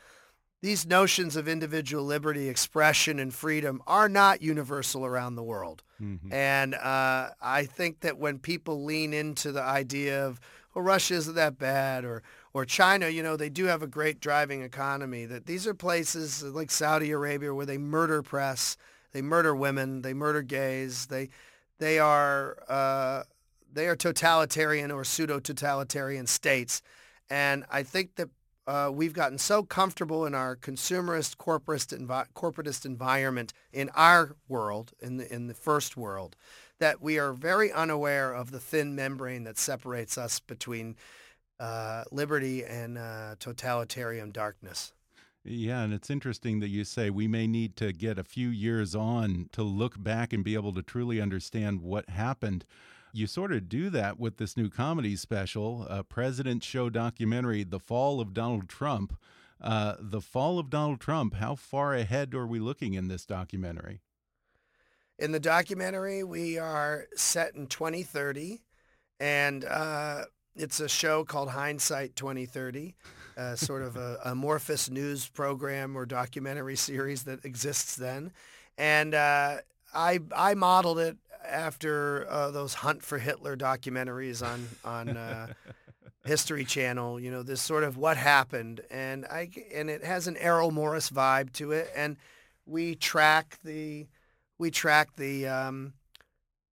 [0.61, 5.85] these notions of individual liberty, expression, and freedom are not universal around the world.
[6.03, 6.33] Mm-hmm.
[6.33, 10.41] And uh, I think that when people lean into the idea of,
[10.79, 12.23] well, Russia isn't that bad, or
[12.55, 15.27] or China, you know, they do have a great driving economy.
[15.27, 18.77] That these are places like Saudi Arabia where they murder press,
[19.11, 21.31] they murder women, they murder gays, they
[21.79, 23.25] they are uh,
[23.73, 26.81] they are totalitarian or pseudo totalitarian states,
[27.29, 28.29] and I think that
[28.69, 34.93] uh, we've gotten so comfortable in our consumerist, corporatist, envi- corporatist environment in our world,
[35.01, 36.37] in the, in the first world,
[36.79, 40.97] that we are very unaware of the thin membrane that separates us between
[41.59, 44.93] uh, liberty and uh, totalitarian darkness.
[45.45, 48.95] Yeah, and it's interesting that you say we may need to get a few years
[48.95, 52.65] on to look back and be able to truly understand what happened
[53.13, 57.81] you sort of do that with this new comedy special, a President Show documentary, The
[57.81, 59.19] Fall of Donald Trump.
[59.61, 64.01] Uh, the Fall of Donald Trump, how far ahead are we looking in this documentary?
[65.19, 68.61] In the documentary, we are set in 2030,
[69.19, 70.23] and uh,
[70.55, 72.95] it's a show called Hindsight 2030.
[73.37, 78.33] Uh, sort of a amorphous news program or documentary series that exists then.
[78.77, 79.59] And uh,
[79.93, 85.49] I I modeled it after uh, those Hunt for Hitler documentaries on on uh,
[86.25, 87.19] History Channel.
[87.19, 91.11] You know, this sort of what happened, and I and it has an Errol Morris
[91.11, 92.17] vibe to it, and
[92.67, 94.07] we track the
[94.59, 95.47] we track the.
[95.47, 95.93] Um,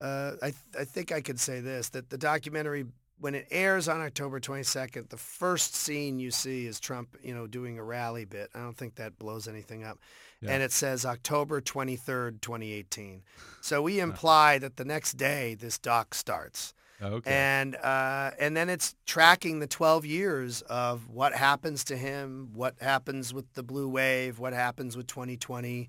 [0.01, 2.85] uh, I th- I think I could say this that the documentary
[3.19, 7.47] when it airs on October 22nd, the first scene you see is Trump, you know,
[7.47, 8.51] doing a rally bit.
[8.55, 9.99] I don't think that blows anything up.
[10.43, 10.53] Yeah.
[10.53, 13.23] And it says October 23rd, 2018.
[13.63, 16.75] So we imply that the next day this doc starts.
[17.01, 17.31] Okay.
[17.31, 22.75] And uh, and then it's tracking the 12 years of what happens to him, what
[22.81, 25.89] happens with the blue wave, what happens with 2020,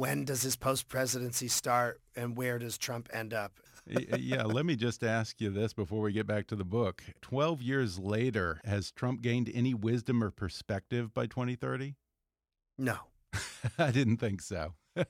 [0.00, 3.60] when does his post presidency start, and where does Trump end up?
[3.86, 7.02] yeah, let me just ask you this before we get back to the book.
[7.20, 11.96] 12 years later, has Trump gained any wisdom or perspective by 2030?
[12.78, 12.96] No.
[13.78, 14.72] I didn't think so.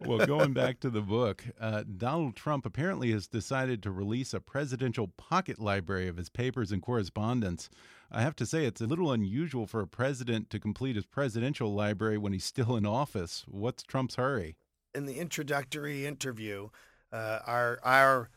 [0.00, 4.40] well, going back to the book, uh, Donald Trump apparently has decided to release a
[4.40, 7.68] presidential pocket library of his papers and correspondence.
[8.10, 11.74] I have to say, it's a little unusual for a president to complete his presidential
[11.74, 13.44] library when he's still in office.
[13.48, 14.56] What's Trump's hurry?
[14.94, 16.70] In the introductory interview,
[17.12, 18.30] uh, our our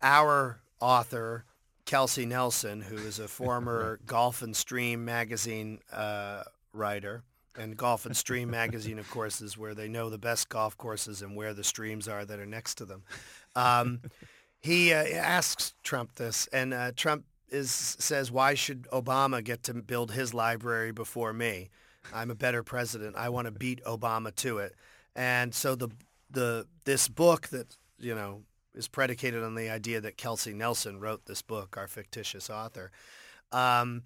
[0.00, 1.44] our author
[1.86, 7.22] Kelsey Nelson, who is a former Golf and Stream magazine uh, writer,
[7.56, 11.22] and Golf and Stream magazine, of course, is where they know the best golf courses
[11.22, 13.02] and where the streams are that are next to them.
[13.56, 14.00] Um,
[14.60, 17.24] he uh, asks Trump this, and uh, Trump
[17.54, 21.70] is says, "Why should Obama get to build his library before me?
[22.12, 23.16] I'm a better president.
[23.16, 24.74] I want to beat Obama to it."
[25.14, 25.88] And so the
[26.30, 28.42] the this book that you know,
[28.74, 32.90] is predicated on the idea that Kelsey Nelson wrote this book, our fictitious author.
[33.52, 34.02] Um,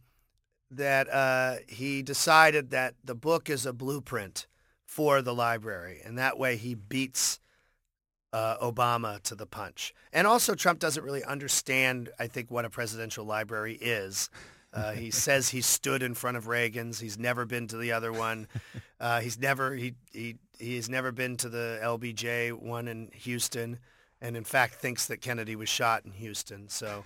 [0.71, 4.47] that uh, he decided that the book is a blueprint
[4.87, 7.41] for the library, and that way he beats
[8.33, 9.95] uh, Obama to the punch.
[10.13, 14.31] And also, Trump doesn't really understand, I think, what a presidential library is.
[14.73, 17.01] Uh, he says he stood in front of Reagan's.
[17.01, 18.49] He's never been to the other one.
[19.01, 23.79] Uh, he's never he he he's never been to the LBJ one in Houston,
[24.21, 26.69] and in fact thinks that Kennedy was shot in Houston.
[26.69, 27.05] So.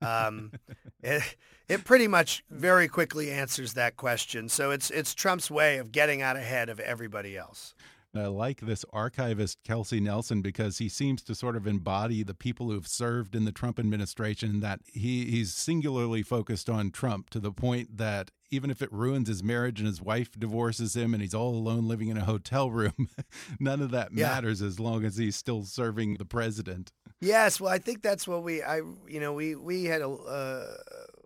[0.00, 0.52] Um,
[1.02, 1.36] it,
[1.68, 4.48] it pretty much very quickly answers that question.
[4.48, 7.74] So it's it's Trump's way of getting out ahead of everybody else.
[8.14, 12.68] I like this archivist Kelsey Nelson because he seems to sort of embody the people
[12.68, 14.60] who have served in the Trump administration.
[14.60, 19.28] That he he's singularly focused on Trump to the point that even if it ruins
[19.28, 22.70] his marriage and his wife divorces him and he's all alone living in a hotel
[22.70, 23.08] room,
[23.58, 24.28] none of that yeah.
[24.28, 26.92] matters as long as he's still serving the president.
[27.20, 30.10] Yes, well, I think that's what we I you know we we had a.
[30.10, 30.74] Uh,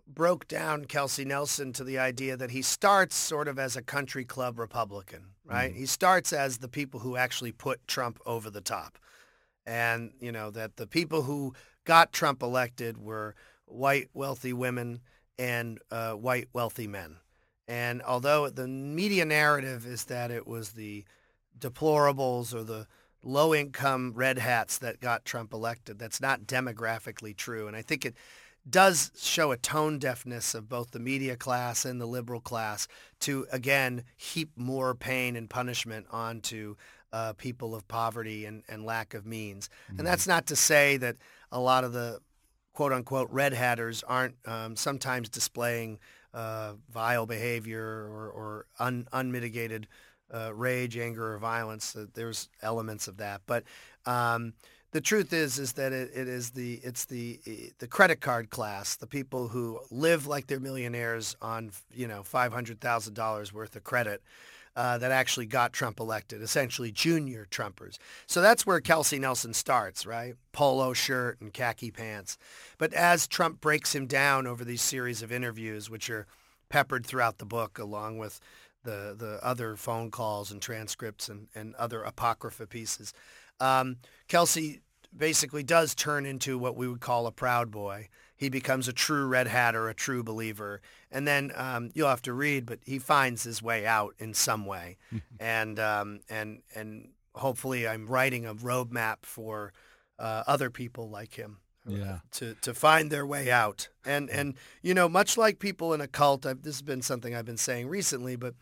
[0.07, 4.25] broke down Kelsey Nelson to the idea that he starts sort of as a country
[4.25, 5.69] club Republican, right?
[5.69, 5.79] Mm-hmm.
[5.79, 8.97] He starts as the people who actually put Trump over the top.
[9.65, 15.01] And, you know, that the people who got Trump elected were white wealthy women
[15.37, 17.17] and uh, white wealthy men.
[17.67, 21.03] And although the media narrative is that it was the
[21.59, 22.87] deplorables or the
[23.23, 27.67] low income red hats that got Trump elected, that's not demographically true.
[27.67, 28.15] And I think it
[28.69, 32.87] does show a tone deafness of both the media class and the liberal class
[33.21, 36.75] to, again, heap more pain and punishment onto
[37.13, 39.69] uh, people of poverty and, and lack of means.
[39.89, 39.99] Mm-hmm.
[39.99, 41.17] And that's not to say that
[41.51, 42.19] a lot of the
[42.73, 45.99] quote unquote red hatters aren't um, sometimes displaying
[46.33, 49.87] uh, vile behavior or, or un, unmitigated
[50.31, 51.95] uh, rage, anger, or violence.
[52.13, 53.41] there's elements of that.
[53.47, 53.63] But
[54.05, 54.53] um,
[54.97, 57.39] the truth is is that it, it is the it's the
[57.77, 62.51] the credit card class, the people who live like they're millionaires on you know five
[62.51, 64.23] hundred thousand dollars worth of credit.
[64.75, 67.97] Uh, that actually got Trump elected, essentially junior Trumpers.
[68.27, 70.35] So that's where Kelsey Nelson starts, right?
[70.51, 72.37] Polo shirt and khaki pants.
[72.77, 76.27] But as Trump breaks him down over these series of interviews, which are
[76.69, 78.39] peppered throughout the book, along with
[78.83, 83.13] the the other phone calls and transcripts and, and other apocrypha pieces,
[83.59, 84.81] um, Kelsey
[85.17, 88.09] basically does turn into what we would call a proud boy.
[88.35, 92.33] He becomes a true red hatter, a true believer, and then um, you'll have to
[92.33, 94.97] read, but he finds his way out in some way,
[95.39, 99.73] and um, and and hopefully, I'm writing a roadmap for
[100.19, 101.57] uh, other people like him.
[101.87, 102.17] Uh, yeah.
[102.31, 103.87] To, to find their way out.
[104.05, 107.33] And, and you know, much like people in a cult, I've, this has been something
[107.33, 108.55] I've been saying recently, but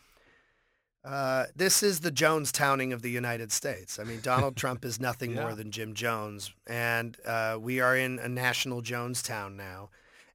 [1.06, 4.00] uh, this is the Jonestowning of the United States.
[4.00, 5.44] I mean, Donald Trump is nothing yeah.
[5.44, 9.90] more than Jim Jones, and uh, we are in a national Jonestown now.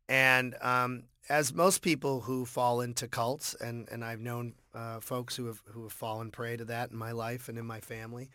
[0.08, 5.34] And um, as most people who fall into cults, and, and I've known uh, folks
[5.34, 8.30] who have who have fallen prey to that in my life and in my family,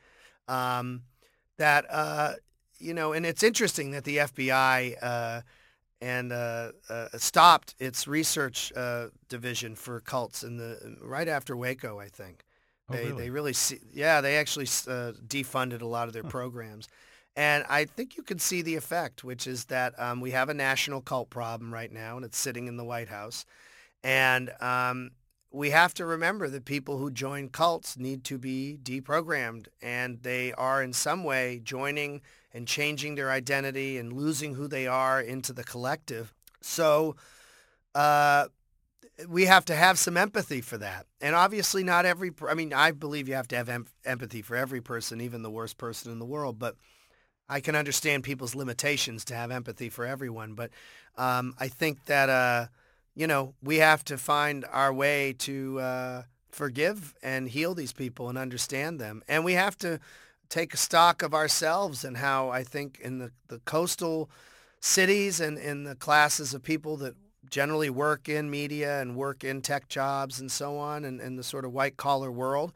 [0.50, 1.04] um,
[1.58, 2.34] that uh,
[2.80, 5.42] you know, and it's interesting that the FBI uh,
[6.06, 12.00] and uh, uh, stopped its research uh, division for cults in the right after Waco,
[12.00, 12.44] I think.
[12.88, 13.24] Oh, they really?
[13.24, 16.30] they really see, yeah they actually uh, defunded a lot of their huh.
[16.30, 16.88] programs,
[17.36, 20.54] And I think you can see the effect, which is that um, we have a
[20.54, 23.46] national cult problem right now, and it's sitting in the White House.
[24.04, 25.12] And um,
[25.52, 30.54] we have to remember that people who join cults need to be deprogrammed, and they
[30.54, 32.22] are in some way joining
[32.56, 36.34] and changing their identity and losing who they are into the collective.
[36.62, 37.18] So
[37.94, 38.46] uh,
[39.28, 41.06] we have to have some empathy for that.
[41.20, 44.56] And obviously not every, I mean, I believe you have to have em- empathy for
[44.56, 46.58] every person, even the worst person in the world.
[46.58, 46.78] But
[47.50, 50.54] I can understand people's limitations to have empathy for everyone.
[50.54, 50.72] But
[51.18, 52.68] um, I think that, uh,
[53.16, 58.30] you know, we have to find our way to uh, forgive and heal these people
[58.30, 59.24] and understand them.
[59.28, 60.00] And we have to
[60.50, 64.30] take stock of ourselves and how I think in the, the coastal
[64.80, 67.16] cities and in the classes of people that
[67.50, 71.44] generally work in media and work in tech jobs and so on and in the
[71.44, 72.74] sort of white collar world,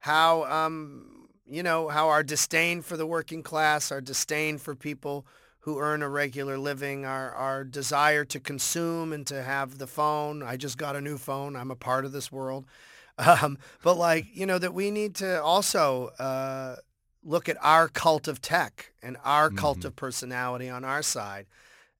[0.00, 5.26] how, um, you know, how our disdain for the working class, our disdain for people
[5.60, 10.42] who earn a regular living, our, our desire to consume and to have the phone.
[10.42, 11.56] I just got a new phone.
[11.56, 12.66] I'm a part of this world.
[13.18, 16.76] Um, but like, you know, that we need to also uh,
[17.26, 19.58] look at our cult of tech and our mm-hmm.
[19.58, 21.46] cult of personality on our side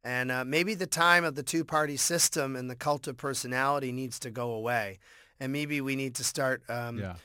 [0.07, 4.21] and uh, maybe the time of the two-party system and the cult of personality needs
[4.21, 5.01] to go away.
[5.41, 7.17] And maybe we need to start, um, yeah.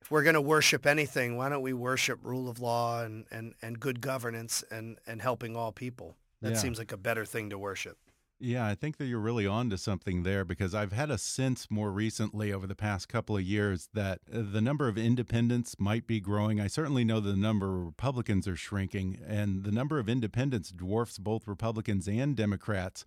[0.00, 3.52] if we're going to worship anything, why don't we worship rule of law and, and,
[3.60, 6.16] and good governance and, and helping all people?
[6.40, 6.56] That yeah.
[6.56, 7.98] seems like a better thing to worship.
[8.42, 11.70] Yeah, I think that you're really on to something there because I've had a sense
[11.70, 16.06] more recently over the past couple of years that uh, the number of independents might
[16.06, 16.58] be growing.
[16.58, 21.18] I certainly know the number of Republicans are shrinking, and the number of independents dwarfs
[21.18, 23.04] both Republicans and Democrats.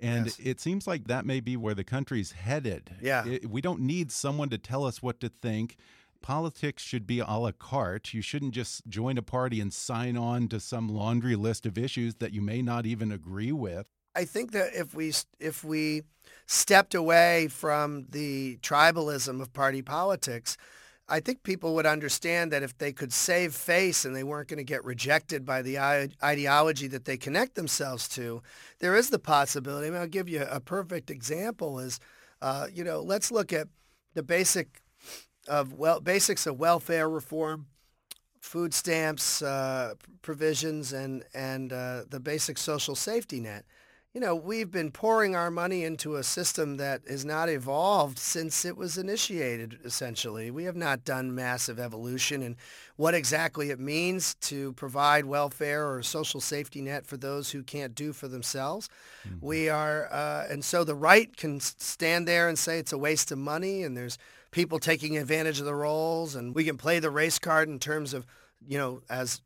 [0.00, 0.38] And yes.
[0.38, 2.94] it seems like that may be where the country's headed.
[3.02, 3.26] Yeah.
[3.26, 5.76] It, we don't need someone to tell us what to think
[6.22, 8.14] politics should be a la carte.
[8.14, 12.16] You shouldn't just join a party and sign on to some laundry list of issues
[12.16, 13.86] that you may not even agree with.
[14.14, 16.02] I think that if we if we
[16.46, 20.56] stepped away from the tribalism of party politics,
[21.08, 24.58] I think people would understand that if they could save face and they weren't going
[24.58, 25.78] to get rejected by the
[26.22, 28.42] ideology that they connect themselves to,
[28.78, 29.86] there is the possibility.
[29.86, 32.00] I mean, I'll give you a perfect example is,
[32.42, 33.68] uh, you know, let's look at
[34.14, 34.82] the basic
[35.46, 37.66] of well basics of welfare reform,
[38.40, 43.64] food stamps uh, provisions, and and uh, the basic social safety net
[44.18, 48.64] you know, we've been pouring our money into a system that has not evolved since
[48.64, 50.50] it was initiated, essentially.
[50.50, 52.56] We have not done massive evolution in
[52.96, 57.94] what exactly it means to provide welfare or social safety net for those who can't
[57.94, 58.88] do for themselves.
[59.24, 59.46] Mm-hmm.
[59.46, 63.30] We are, uh, and so the right can stand there and say it's a waste
[63.30, 64.18] of money and there's
[64.50, 68.14] people taking advantage of the rolls and we can play the race card in terms
[68.14, 68.26] of
[68.66, 69.40] you know, as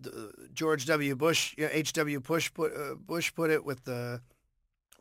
[0.55, 1.15] George W.
[1.15, 2.21] Bush, you know, H.W.
[2.21, 4.23] Bush put, uh, Bush put it with the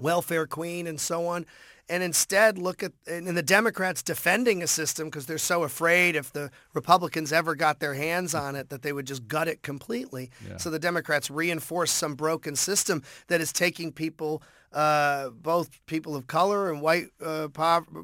[0.01, 1.45] welfare queen and so on
[1.91, 6.31] and instead look at and the Democrats defending a system because they're so afraid if
[6.31, 10.31] the Republicans ever got their hands on it that they would just gut it completely.
[10.47, 10.55] Yeah.
[10.55, 14.41] So the Democrats reinforce some broken system that is taking people,
[14.71, 17.49] uh, both people of color and white, uh,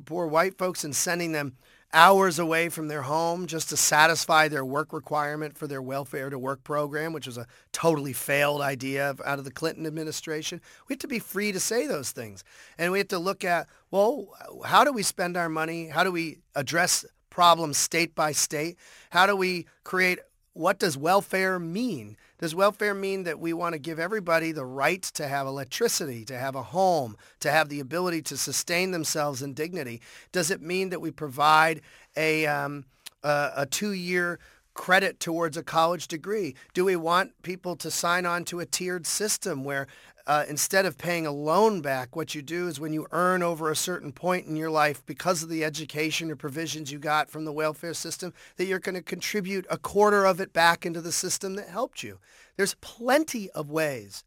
[0.05, 1.55] poor white folks, and sending them
[1.93, 6.37] hours away from their home just to satisfy their work requirement for their welfare to
[6.37, 10.61] work program, which was a totally failed idea out of the Clinton administration.
[10.87, 12.43] We have to be free to say those things.
[12.77, 14.27] And we have to look at, well,
[14.65, 15.87] how do we spend our money?
[15.87, 18.77] How do we address problems state by state?
[19.11, 20.19] How do we create,
[20.53, 22.17] what does welfare mean?
[22.39, 26.37] Does welfare mean that we want to give everybody the right to have electricity, to
[26.37, 30.01] have a home, to have the ability to sustain themselves in dignity?
[30.31, 31.81] Does it mean that we provide
[32.15, 32.85] a, um,
[33.23, 34.37] a, a two-year
[34.75, 36.53] credit towards a college degree?
[36.75, 39.87] Do we want people to sign on to a tiered system where
[40.27, 43.71] uh, instead of paying a loan back, what you do is when you earn over
[43.71, 47.45] a certain point in your life because of the education or provisions you got from
[47.45, 51.13] the welfare system, that you're going to contribute a quarter of it back into the
[51.13, 52.19] system that helped you.
[52.57, 54.25] There's plenty of ways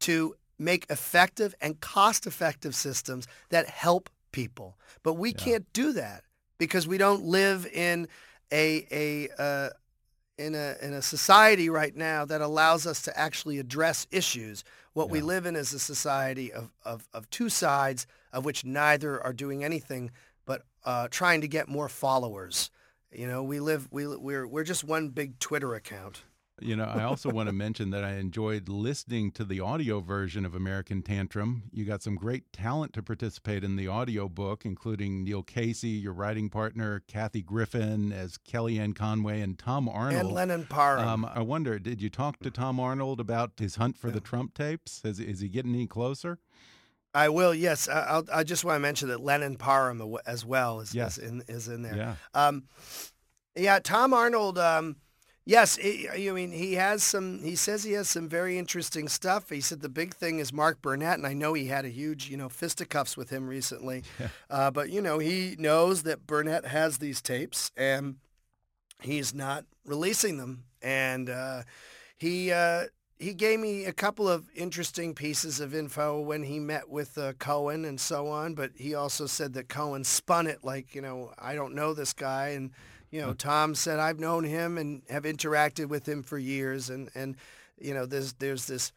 [0.00, 4.78] to make effective and cost-effective systems that help people.
[5.02, 5.38] But we yeah.
[5.38, 6.22] can't do that
[6.58, 8.06] because we don't live in
[8.52, 9.70] a, a, uh,
[10.38, 14.62] in a, in a society right now that allows us to actually address issues.
[14.92, 15.12] What yeah.
[15.12, 19.32] we live in is a society of, of, of two sides of which neither are
[19.32, 20.10] doing anything
[20.44, 22.70] but uh, trying to get more followers.
[23.12, 26.22] You know, we live, we, we're, we're just one big Twitter account.
[26.62, 30.44] You know, I also want to mention that I enjoyed listening to the audio version
[30.44, 31.64] of American Tantrum.
[31.72, 36.12] You got some great talent to participate in the audio book, including Neil Casey, your
[36.12, 40.20] writing partner, Kathy Griffin as Kellyanne Conway, and Tom Arnold.
[40.20, 41.08] And Lennon Parham.
[41.08, 44.14] Um, I wonder, did you talk to Tom Arnold about his hunt for yeah.
[44.14, 45.02] the Trump tapes?
[45.04, 46.38] Is, is he getting any closer?
[47.14, 47.54] I will.
[47.54, 51.18] Yes, I'll, I just want to mention that Lennon Parham as well is, yes.
[51.18, 51.96] is in is in there.
[51.96, 52.14] Yeah.
[52.34, 52.64] Um,
[53.56, 53.80] yeah.
[53.80, 54.58] Tom Arnold.
[54.58, 54.96] Um,
[55.50, 55.76] yes.
[55.78, 57.42] It, I mean, he has some.
[57.42, 59.50] He says he has some very interesting stuff.
[59.50, 62.30] He said the big thing is Mark Burnett, and I know he had a huge,
[62.30, 64.02] you know, fisticuffs with him recently.
[64.48, 68.16] Uh, but you know, he knows that Burnett has these tapes, and
[69.00, 70.64] he's not releasing them.
[70.82, 71.62] And uh,
[72.18, 72.86] he uh,
[73.20, 77.34] he gave me a couple of interesting pieces of info when he met with uh,
[77.34, 81.32] Cohen and so on, but he also said that Cohen spun it like, you know,
[81.38, 82.48] I don't know this guy.
[82.48, 82.70] And,
[83.10, 86.90] you know, Tom said, I've known him and have interacted with him for years.
[86.90, 87.36] And, and
[87.78, 88.92] you know, there's, there's this,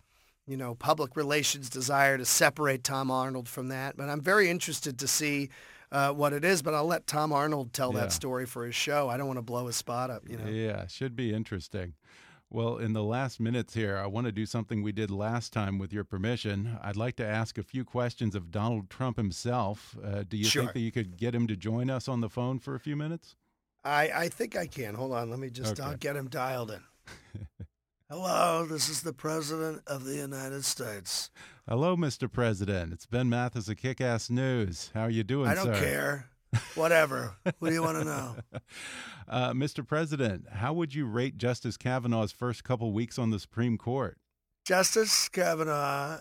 [0.47, 3.97] you know, public relations desire to separate Tom Arnold from that.
[3.97, 5.49] But I'm very interested to see
[5.91, 8.01] uh, what it is, but I'll let Tom Arnold tell yeah.
[8.01, 9.09] that story for his show.
[9.09, 10.49] I don't want to blow his spot up, you know.
[10.49, 11.93] Yeah, should be interesting.
[12.49, 15.79] Well, in the last minutes here, I want to do something we did last time
[15.79, 16.77] with your permission.
[16.83, 19.97] I'd like to ask a few questions of Donald Trump himself.
[20.03, 20.63] Uh, do you sure.
[20.63, 22.95] think that you could get him to join us on the phone for a few
[22.95, 23.35] minutes?
[23.83, 24.95] I, I think I can.
[24.95, 25.29] Hold on.
[25.29, 25.83] Let me just, okay.
[25.83, 26.81] I'll get him dialed in.
[28.09, 31.31] Hello, this is the President of the United States.
[31.67, 32.31] Hello, Mr.
[32.31, 32.93] President.
[32.93, 34.91] It's Ben Mathis of Kick Ass News.
[34.93, 35.79] How are you doing, I don't sir?
[35.79, 36.29] care.
[36.75, 37.35] Whatever.
[37.59, 38.35] what do you want to know?
[39.25, 39.87] Uh, Mr.
[39.87, 44.17] President, how would you rate Justice Kavanaugh's first couple weeks on the Supreme Court?
[44.65, 46.19] Justice Kavanaugh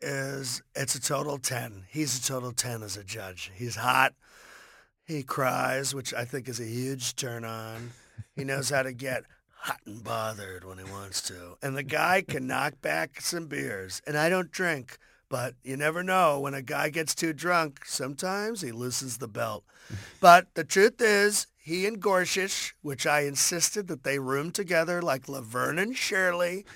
[0.00, 1.84] is it's a total 10.
[1.90, 3.52] He's a total 10 as a judge.
[3.54, 4.14] He's hot.
[5.08, 7.92] He cries, which I think is a huge turn on.
[8.36, 9.24] He knows how to get
[9.56, 11.56] hot and bothered when he wants to.
[11.62, 14.02] And the guy can knock back some beers.
[14.06, 14.98] And I don't drink,
[15.30, 16.40] but you never know.
[16.40, 19.64] When a guy gets too drunk, sometimes he loosens the belt.
[20.20, 25.26] but the truth is, he and Gorsuch, which I insisted that they room together like
[25.26, 26.66] Laverne and Shirley,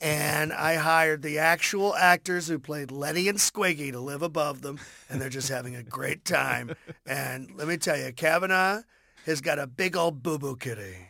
[0.00, 4.78] and I hired the actual actors who played Lenny and Squiggy to live above them,
[5.08, 6.74] and they're just having a great time.
[7.06, 8.82] And let me tell you, Kavanaugh
[9.26, 11.08] has got a big old boo-boo kitty.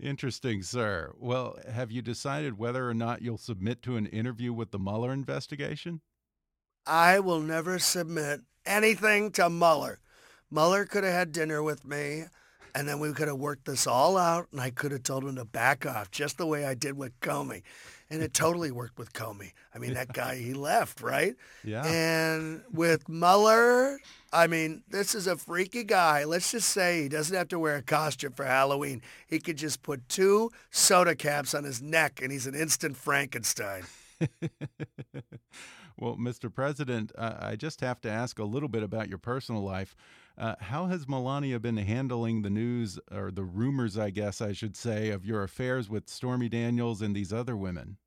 [0.00, 1.12] Interesting, sir.
[1.18, 5.12] Well, have you decided whether or not you'll submit to an interview with the Mueller
[5.12, 6.00] investigation?
[6.86, 10.00] I will never submit anything to Mueller.
[10.50, 12.24] Mueller could have had dinner with me,
[12.74, 15.36] and then we could have worked this all out, and I could have told him
[15.36, 17.62] to back off, just the way I did with Comey.
[18.10, 19.52] And it totally worked with Comey.
[19.74, 21.34] I mean, that guy, he left, right?
[21.64, 21.84] Yeah.
[21.84, 23.98] And with Mueller,
[24.32, 26.24] I mean, this is a freaky guy.
[26.24, 29.00] Let's just say he doesn't have to wear a costume for Halloween.
[29.26, 33.84] He could just put two soda caps on his neck, and he's an instant Frankenstein.
[35.98, 36.52] well, Mr.
[36.52, 39.96] President, uh, I just have to ask a little bit about your personal life.
[40.36, 44.76] Uh, how has Melania been handling the news or the rumors, I guess I should
[44.76, 47.98] say, of your affairs with Stormy Daniels and these other women?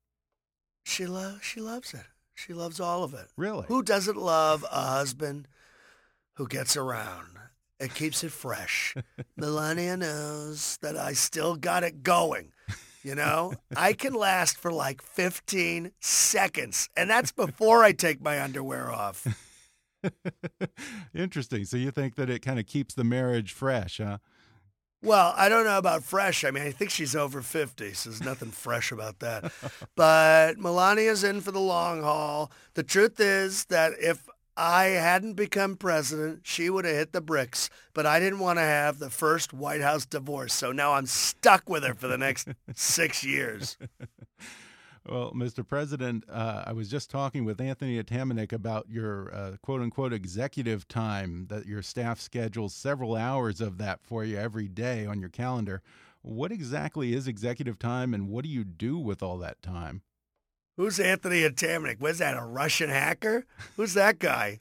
[0.84, 2.04] She loves she loves it.
[2.34, 3.28] She loves all of it.
[3.36, 3.64] Really?
[3.68, 5.48] Who doesn't love a husband
[6.34, 7.38] who gets around?
[7.80, 8.94] It keeps it fresh.
[9.36, 12.52] Melania knows that I still got it going.
[13.02, 18.42] You know, I can last for like 15 seconds, and that's before I take my
[18.42, 19.26] underwear off.
[21.14, 21.64] Interesting.
[21.64, 24.18] So you think that it kind of keeps the marriage fresh, huh?
[25.02, 26.44] Well, I don't know about fresh.
[26.44, 29.52] I mean, I think she's over 50, so there's nothing fresh about that.
[29.94, 32.50] But Melania's in for the long haul.
[32.74, 37.70] The truth is that if I hadn't become president, she would have hit the bricks.
[37.94, 41.68] But I didn't want to have the first White House divorce, so now I'm stuck
[41.68, 43.76] with her for the next six years.
[45.08, 45.66] Well, Mr.
[45.66, 50.86] President, uh, I was just talking with Anthony Atamanuik about your uh, quote unquote executive
[50.86, 55.30] time that your staff schedules several hours of that for you every day on your
[55.30, 55.80] calendar.
[56.20, 60.02] What exactly is executive time and what do you do with all that time?
[60.76, 62.00] Who's Anthony Atamanuik?
[62.00, 63.46] Was that a Russian hacker?
[63.76, 64.60] Who's that guy?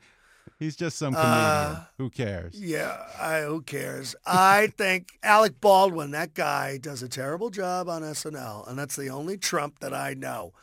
[0.59, 1.33] He's just some comedian.
[1.33, 2.59] Uh, who cares?
[2.59, 4.15] Yeah, I, who cares?
[4.25, 9.09] I think Alec Baldwin, that guy, does a terrible job on SNL, and that's the
[9.09, 10.53] only Trump that I know.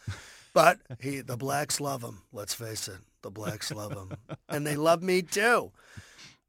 [0.53, 2.23] But he, the blacks love him.
[2.33, 4.17] Let's face it, the blacks love him,
[4.49, 5.71] and they love me too.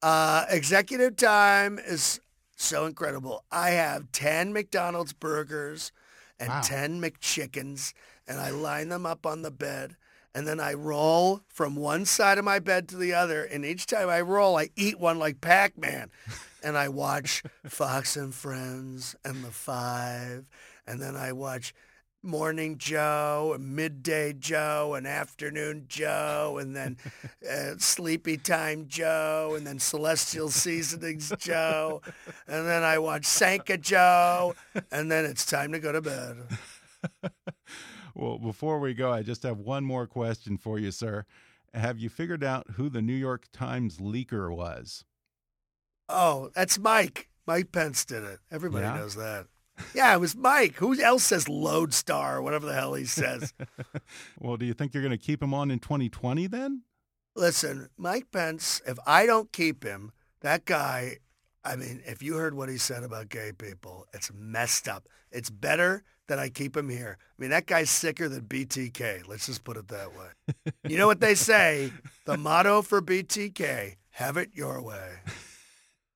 [0.01, 2.19] Uh, executive time is
[2.55, 3.43] so incredible.
[3.51, 5.91] I have ten McDonald's burgers
[6.39, 6.61] and wow.
[6.61, 7.93] ten McChickens,
[8.27, 9.95] and I line them up on the bed
[10.35, 13.45] and then I roll from one side of my bed to the other.
[13.45, 16.11] And each time I roll, I eat one like Pac-Man.
[16.61, 20.45] and I watch Fox and Friends and The Five,
[20.85, 21.73] and then I watch
[22.21, 26.97] Morning Joe, and Midday Joe, and Afternoon Joe, and then
[27.49, 32.01] uh, Sleepy Time Joe, and then Celestial Seasonings Joe,
[32.47, 34.55] and then I watch Sanka Joe,
[34.91, 36.37] and then it's time to go to bed.
[38.15, 41.25] well, before we go, I just have one more question for you, sir.
[41.73, 45.03] Have you figured out who the New York Times leaker was?
[46.07, 47.29] Oh, that's Mike.
[47.45, 48.39] Mike Pence did it.
[48.51, 48.95] Everybody Yeah?
[48.95, 49.47] knows that.
[49.93, 50.75] Yeah, it was Mike.
[50.75, 53.53] Who else says Lodestar or whatever the hell he says?
[54.39, 56.83] Well, do you think you're going to keep him on in 2020 then?
[57.35, 60.11] Listen, Mike Pence, if I don't keep him,
[60.41, 61.17] that guy,
[61.63, 65.09] I mean, if you heard what he said about gay people, it's messed up.
[65.31, 67.17] It's better that I keep him here.
[67.19, 69.27] I mean, that guy's sicker than BTK.
[69.27, 70.71] Let's just put it that way.
[70.87, 71.91] you know what they say?
[72.25, 75.17] The motto for BTK, have it your way.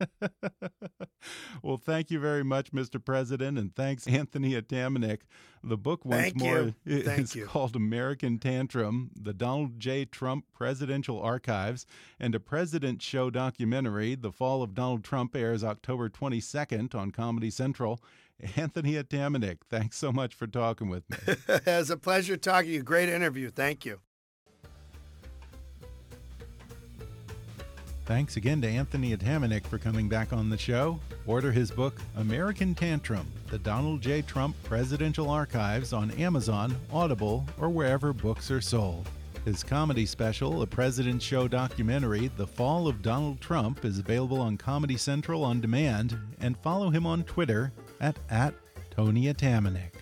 [1.63, 3.03] well, thank you very much, Mr.
[3.03, 5.19] President, and thanks, Anthony Atamanuik.
[5.63, 6.73] The book, once Thank more, you.
[6.85, 7.45] Is you.
[7.45, 10.05] called American Tantrum, the Donald J.
[10.05, 11.85] Trump Presidential Archives,
[12.17, 14.15] and a President Show documentary.
[14.15, 18.01] The Fall of Donald Trump airs October 22nd on Comedy Central.
[18.55, 21.17] Anthony Atamanuik, thanks so much for talking with me.
[21.47, 22.83] it was a pleasure talking to you.
[22.83, 23.49] Great interview.
[23.49, 23.99] Thank you.
[28.05, 30.99] Thanks again to Anthony Atamanuik for coming back on the show.
[31.27, 34.23] Order his book, American Tantrum The Donald J.
[34.23, 39.07] Trump Presidential Archives, on Amazon, Audible, or wherever books are sold.
[39.45, 44.57] His comedy special, a President Show documentary, The Fall of Donald Trump, is available on
[44.57, 48.53] Comedy Central on demand, and follow him on Twitter at, at
[48.91, 49.93] Tony Atamanuik.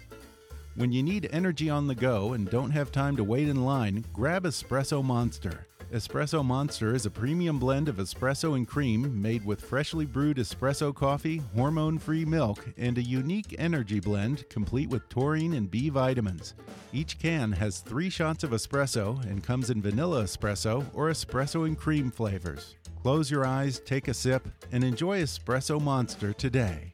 [0.75, 4.05] When you need energy on the go and don't have time to wait in line,
[4.13, 5.67] grab Espresso Monster.
[5.91, 10.93] Espresso Monster is a premium blend of espresso and cream made with freshly brewed espresso
[10.93, 16.55] coffee, hormone free milk, and a unique energy blend complete with taurine and B vitamins.
[16.91, 21.77] Each can has three shots of espresso and comes in vanilla espresso or espresso and
[21.77, 22.75] cream flavors.
[23.01, 26.93] Close your eyes, take a sip, and enjoy Espresso Monster today.